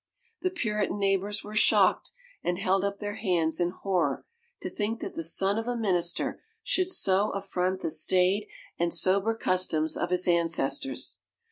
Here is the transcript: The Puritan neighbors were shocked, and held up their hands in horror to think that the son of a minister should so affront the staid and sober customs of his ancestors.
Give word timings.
The 0.41 0.49
Puritan 0.49 0.97
neighbors 0.97 1.43
were 1.43 1.53
shocked, 1.53 2.11
and 2.43 2.57
held 2.57 2.83
up 2.83 2.97
their 2.97 3.13
hands 3.17 3.59
in 3.59 3.69
horror 3.69 4.25
to 4.61 4.67
think 4.67 4.99
that 4.99 5.13
the 5.13 5.21
son 5.23 5.59
of 5.59 5.67
a 5.67 5.77
minister 5.77 6.41
should 6.63 6.89
so 6.89 7.29
affront 7.35 7.81
the 7.81 7.91
staid 7.91 8.47
and 8.79 8.91
sober 8.91 9.35
customs 9.37 9.95
of 9.95 10.09
his 10.09 10.27
ancestors. 10.27 11.19